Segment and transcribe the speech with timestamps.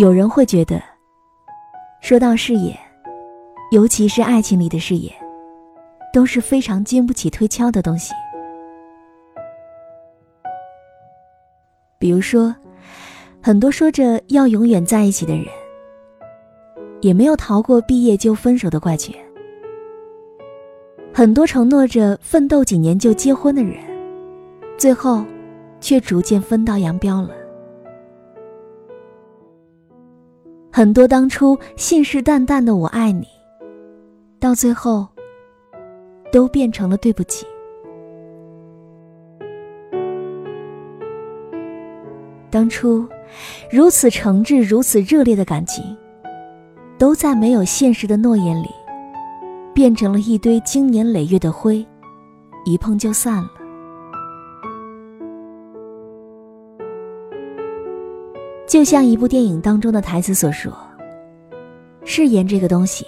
[0.00, 0.82] 有人会觉得，
[2.00, 2.74] 说到誓言，
[3.70, 5.14] 尤其是爱情里的誓言，
[6.10, 8.14] 都是非常经不起推敲的东西。
[11.98, 12.56] 比如说，
[13.42, 15.44] 很多说着要永远在一起的人，
[17.02, 19.14] 也没有逃过毕业就分手的怪圈；
[21.12, 23.76] 很多承诺着奋斗几年就结婚的人，
[24.78, 25.22] 最后
[25.78, 27.34] 却逐渐分道扬镳了。
[30.80, 33.26] 很多当初信誓旦旦的“我爱你”，
[34.40, 35.06] 到最后
[36.32, 37.44] 都变成了对不起。
[42.48, 43.06] 当初
[43.70, 45.84] 如此诚挚、如此热烈的感情，
[46.96, 48.70] 都在没有现实的诺言里，
[49.74, 51.86] 变成了一堆经年累月的灰，
[52.64, 53.50] 一碰就散了。
[58.70, 60.72] 就像一部电影当中的台词所说
[62.06, 63.04] ：“誓言这个东西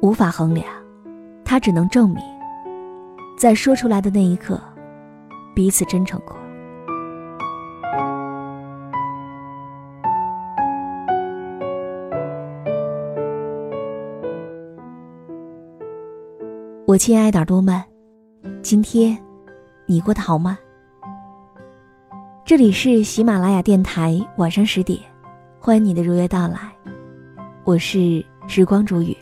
[0.00, 0.66] 无法衡量，
[1.44, 2.22] 它只能证明，
[3.36, 4.58] 在说出来的那一刻，
[5.54, 6.34] 彼此真诚过。”
[16.86, 17.82] 我亲爱的耳朵们，
[18.62, 19.18] 今天
[19.84, 20.58] 你过得好吗？
[22.52, 25.00] 这里是喜马拉雅电台，晚上十点，
[25.58, 26.70] 欢迎你的如约到来。
[27.64, 29.16] 我是时光煮雨。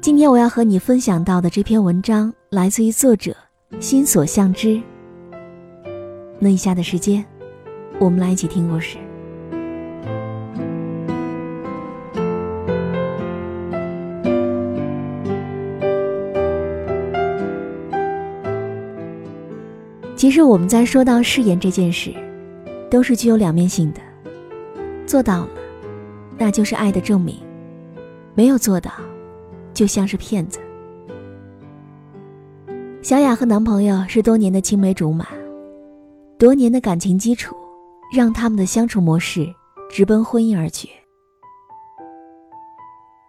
[0.00, 3.32] 今天我要和你分享到的这篇文章来自于作者
[3.78, 4.82] 心所向之。
[6.40, 7.24] 那以下的时间，
[8.00, 8.98] 我们来一起听故事。
[20.18, 22.12] 其实我们在说到誓言这件事，
[22.90, 24.00] 都是具有两面性的。
[25.06, 25.50] 做到了，
[26.36, 27.36] 那就是爱的证明；
[28.34, 28.90] 没有做到，
[29.72, 30.58] 就像是骗子。
[33.00, 35.28] 小雅和男朋友是多年的青梅竹马，
[36.36, 37.54] 多年的感情基础，
[38.12, 39.46] 让他们的相处模式
[39.88, 40.88] 直奔婚姻而去。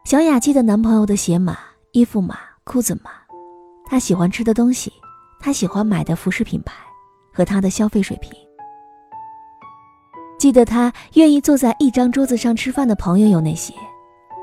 [0.06, 1.56] 小雅记得男朋友的鞋码、
[1.92, 3.12] 衣服码、裤子码，
[3.86, 4.92] 他喜欢吃的东西。
[5.40, 6.74] 他喜欢买的服饰品牌
[7.34, 8.32] 和他的消费水平。
[10.38, 13.74] 记得他愿意坐在一张桌子上吃饭的朋友有哪些？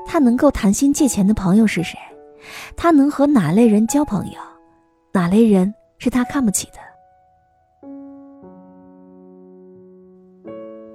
[0.05, 1.97] 他能够谈心借钱的朋友是谁？
[2.75, 4.39] 他能和哪类人交朋友？
[5.11, 6.79] 哪类人是他看不起的？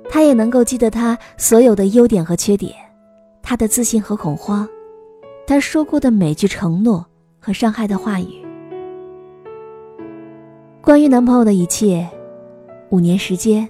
[0.08, 2.74] 他也能够记得他所有的优点和缺点，
[3.42, 4.68] 他的自信和恐慌，
[5.46, 7.04] 他说过的每句承诺
[7.40, 8.41] 和伤害的话语。
[10.82, 12.04] 关于男朋友的一切，
[12.90, 13.68] 五年时间，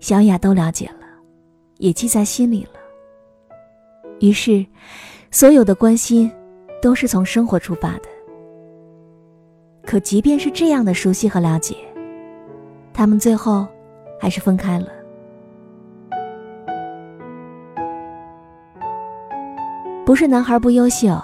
[0.00, 1.06] 小雅都了解了，
[1.78, 2.80] 也记在心里了。
[4.18, 4.66] 于是，
[5.30, 6.28] 所有的关心，
[6.82, 8.08] 都是从生活出发的。
[9.86, 11.76] 可即便是这样的熟悉和了解，
[12.92, 13.64] 他们最后
[14.18, 14.88] 还是分开了。
[20.04, 21.16] 不是男孩不优秀，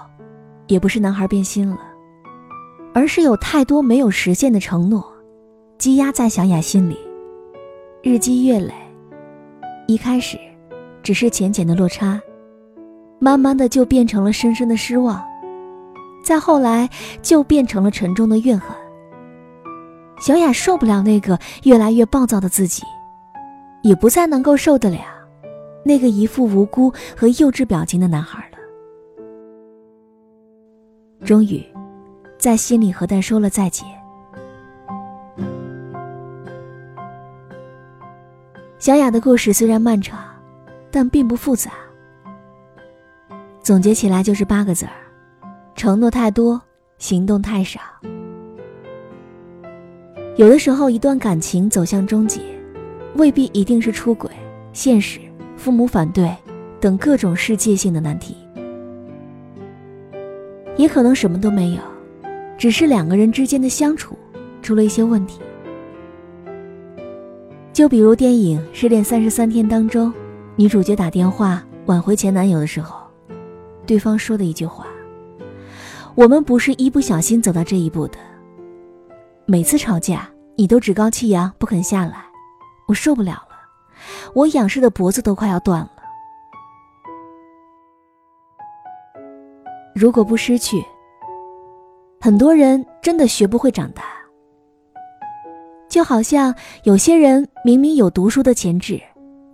[0.69, 1.88] 也不是男孩变心了。
[2.95, 5.07] 而是有太多没有实现的承诺，
[5.79, 6.99] 积压在小雅心里，
[8.03, 8.73] 日积月累。
[9.87, 10.37] 一开始，
[11.03, 12.21] 只是浅浅的落差，
[13.19, 15.25] 慢慢的就变成了深深的失望，
[16.25, 16.91] 再后来
[17.23, 18.77] 就变成了沉重的怨恨。
[20.21, 22.83] 小雅受不了那个越来越暴躁的自己，
[23.83, 24.99] 也不再能够受得了
[25.85, 28.59] 那个一副无辜和幼稚表情的男孩了。
[31.25, 31.65] 终于。
[32.39, 33.87] 在心里和他说了再见。
[38.79, 40.21] 小雅的故事虽然漫长，
[40.91, 41.73] 但并不复杂。
[43.61, 44.93] 总结起来就是八个字儿：
[45.75, 46.63] 承诺太多，
[46.97, 47.81] 行动太少。
[50.37, 52.41] 有的时候，一段感情走向终结，
[53.17, 54.31] 未必一定是出轨、
[54.73, 55.19] 现实、
[55.57, 56.33] 父母反对
[56.81, 58.37] 等各种世界性的难题，
[60.77, 61.98] 也可能什么都没有。
[62.59, 64.19] 只是两个人之间的相处
[64.61, 65.41] 出了一些问题，
[67.73, 70.13] 就比如电影《失恋三十三天》当中，
[70.57, 73.07] 女主角打电话挽回前男友的时候，
[73.87, 74.85] 对方说的一句话
[76.17, 78.19] ：“我们不是一不小心走到这一步的。
[79.47, 82.25] 每次吵架，你都趾高气扬，不肯下来，
[82.89, 83.57] 我受不了了，
[84.35, 85.93] 我仰视的脖子都快要断了。
[89.95, 90.85] 如果不失去。”
[92.21, 94.03] 很多人真的学不会长大，
[95.89, 99.01] 就好像有些人明明有读书的潜质，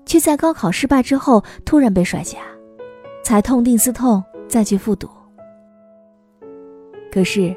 [0.06, 2.38] 却在高考失败之后突然被甩下，
[3.22, 5.06] 才痛定思痛再去复读。
[7.12, 7.54] 可是，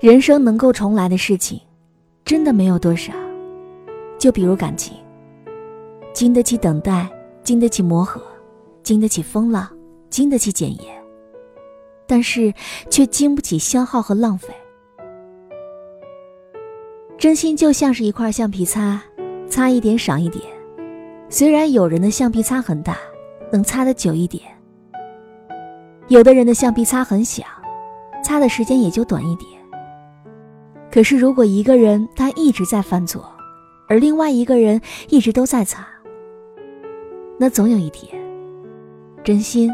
[0.00, 1.60] 人生能够重来的事情，
[2.24, 3.12] 真的没有多少。
[4.18, 4.96] 就比如感情，
[6.14, 7.06] 经得起等待，
[7.44, 8.22] 经得起磨合，
[8.82, 9.68] 经得起风浪，
[10.08, 11.01] 经得起检验，
[12.12, 12.52] 但是
[12.90, 14.52] 却经不起消耗和浪费。
[17.16, 19.02] 真心就像是一块橡皮擦，
[19.48, 20.44] 擦一点少一点。
[21.30, 22.98] 虽然有人的橡皮擦很大，
[23.50, 24.42] 能擦得久一点；
[26.08, 27.44] 有的人的橡皮擦很小，
[28.22, 29.48] 擦的时间也就短一点。
[30.90, 33.24] 可是如果一个人他一直在犯错，
[33.88, 34.78] 而另外一个人
[35.08, 35.86] 一直都在擦，
[37.38, 38.22] 那总有一天，
[39.24, 39.72] 真心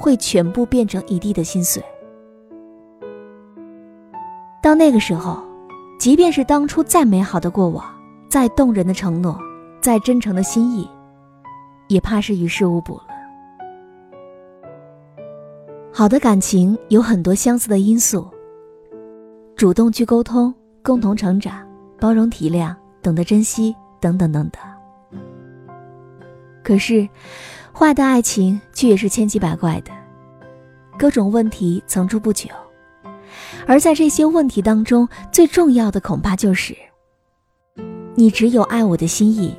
[0.00, 1.80] 会全部变成一地的心碎。
[4.60, 5.48] 到那个时候。
[6.00, 7.84] 即便是当初再美好的过往，
[8.26, 9.38] 再动人的承诺，
[9.82, 10.88] 再真诚的心意，
[11.88, 13.04] 也怕是于事无补了。
[15.92, 18.26] 好的感情有很多相似的因素，
[19.54, 21.68] 主动去沟通，共同成长，
[21.98, 24.62] 包容体谅，懂得珍惜，等等等等。
[26.64, 27.06] 可是，
[27.72, 29.90] 坏的爱情却也是千奇百怪的，
[30.98, 32.50] 各种问题层出不穷。
[33.66, 36.76] 而在这些问题当中，最重要的恐怕就是，
[38.14, 39.54] 你只有爱我的心意，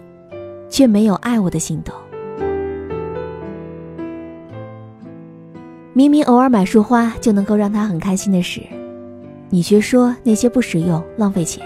[0.70, 1.96] 却没有爱我的行动。
[5.94, 8.62] 明明偶尔买束花就能够让他很开心的事，
[9.50, 11.66] 你却说那些不实用、浪费钱。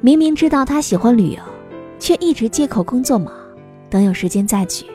[0.00, 1.38] 明明知道他喜欢旅游，
[1.98, 3.32] 却一直借口工作忙，
[3.92, 4.86] 等有时间再去。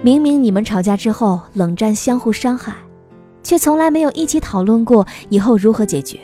[0.00, 2.74] 明明你们吵架之后冷战，相互伤害，
[3.42, 6.18] 却从来没有一起讨论过以后如何解决。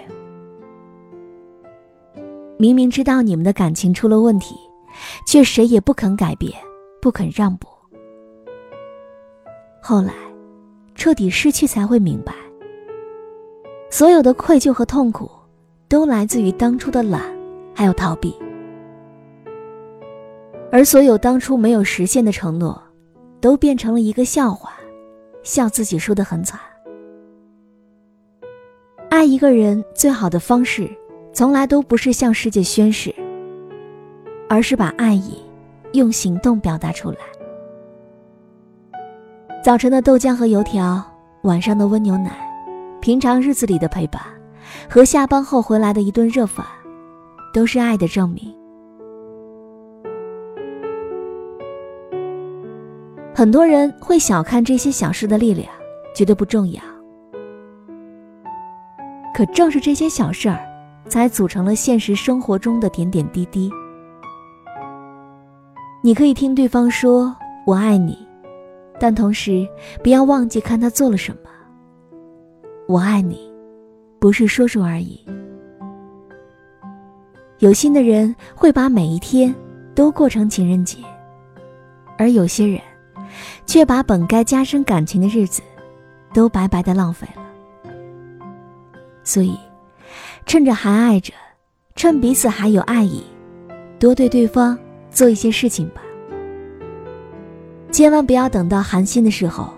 [2.57, 4.55] 明明知道你们的感情出了问题，
[5.27, 6.53] 却谁也不肯改变，
[7.03, 7.69] 不肯让步。
[9.83, 10.15] 后来，
[10.95, 12.33] 彻底失去才会明白，
[13.91, 15.31] 所有的愧疚和痛苦，
[15.87, 17.23] 都来自于当初的懒，
[17.75, 18.35] 还有逃避，
[20.71, 22.81] 而所有当初没有实现的承诺。
[23.41, 24.73] 都变成了一个笑话，
[25.43, 26.61] 笑自己输得很惨。
[29.09, 30.87] 爱一个人最好的方式，
[31.33, 33.15] 从来都不是向世界宣誓，
[34.47, 35.43] 而是把爱意
[35.95, 37.17] 用行动表达出来。
[39.65, 41.03] 早晨的豆浆和油条，
[41.45, 42.47] 晚上的温牛奶，
[43.01, 44.21] 平常日子里的陪伴，
[44.87, 46.67] 和下班后回来的一顿热饭，
[47.55, 48.55] 都是爱的证明。
[53.41, 55.67] 很多人会小看这些小事的力量，
[56.15, 56.83] 觉得不重要。
[59.35, 60.61] 可正是这些小事儿，
[61.09, 63.71] 才组成了现实生活中的点点滴滴。
[66.03, 67.35] 你可以听对方说
[67.67, 68.19] “我爱你”，
[69.01, 69.67] 但同时
[70.03, 71.51] 不要忘记看他做了什么。
[72.87, 73.51] 我爱你，
[74.19, 75.19] 不是说说而已。
[77.61, 79.55] 有心的人会把每一天
[79.95, 80.99] 都过成情人节，
[82.19, 82.79] 而有些人。
[83.67, 85.63] 却把本该加深感情的日子，
[86.33, 87.43] 都白白的浪费了。
[89.23, 89.59] 所以，
[90.47, 91.33] 趁着还爱着，
[91.95, 93.23] 趁彼此还有爱意，
[93.99, 94.79] 多对对方
[95.11, 96.01] 做一些事情吧。
[97.93, 99.73] 千万不要等到寒心的时候，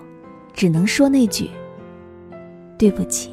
[0.55, 1.51] 只能说那句
[2.79, 3.31] “对不起”。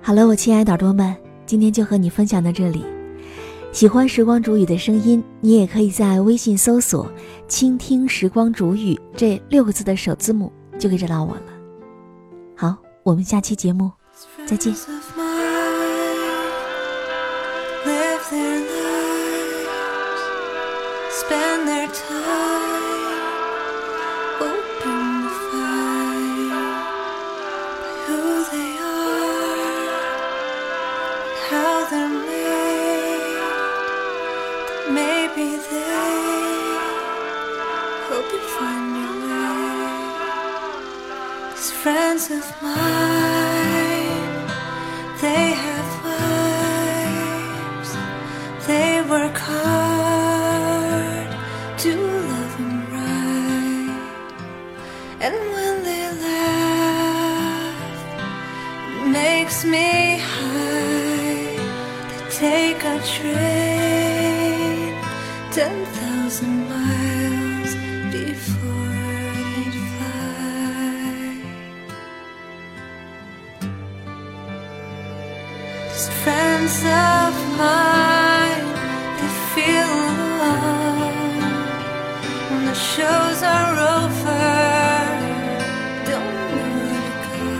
[0.00, 1.14] 好了，我亲爱的耳朵们。
[1.48, 2.84] 今天就和你分享到这里。
[3.72, 7.10] 喜欢时光煮雨的声音，你也可以在微信搜索
[7.48, 11.42] “倾听时光煮雨”这六个字的首字母，就可以找到我了。
[12.54, 13.90] 好，我们下期节目
[14.46, 14.74] 再见。
[21.28, 22.07] friends
[42.30, 42.87] of mine,
[75.98, 78.66] Just friends of mine,
[79.18, 81.42] they feel alone
[82.50, 84.44] when the shows are over.
[86.06, 87.50] Don't know where to go.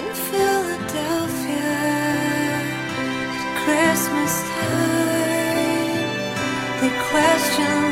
[0.00, 1.74] In Philadelphia
[3.38, 6.10] at Christmas time,
[6.80, 7.91] they question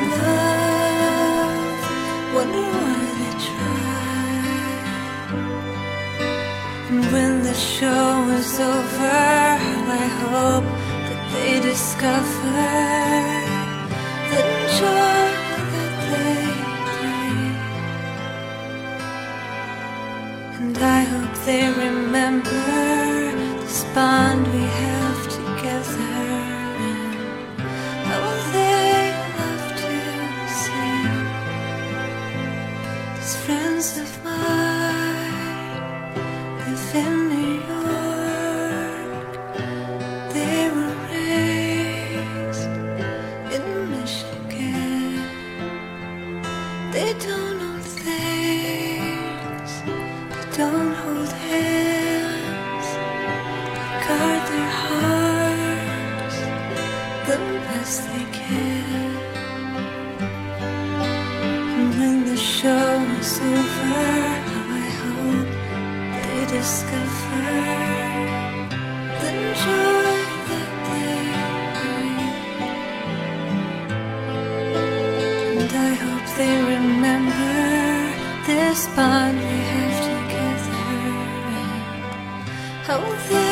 [7.50, 9.10] the show is over,
[10.02, 10.68] I hope
[11.06, 12.68] that they discover
[14.30, 14.42] the
[14.78, 15.22] joy
[15.74, 16.44] that they
[16.86, 17.54] bring.
[20.60, 22.62] And I hope they remember
[23.62, 24.89] this bond we have
[78.46, 80.80] this bond we have together.
[83.28, 83.49] They